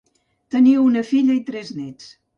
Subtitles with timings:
[0.55, 2.13] Tenia una filla i tres néts.